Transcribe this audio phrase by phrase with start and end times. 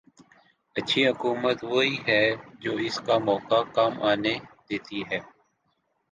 [0.75, 2.23] اچھی حکومت وہی ہے
[2.59, 4.33] جو اس کا موقع کم آنے
[4.69, 5.19] دیتی ہے۔